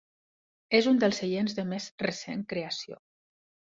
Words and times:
És 0.79 0.87
un 0.93 0.97
dels 1.03 1.21
seients 1.23 1.59
de 1.61 1.69
més 1.77 1.89
recent 2.09 2.45
creació. 2.55 3.03